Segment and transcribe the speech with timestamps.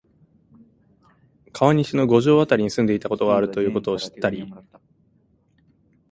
[1.53, 4.51] 川西の五条あたりに住んでいたことがあるということを知ったり、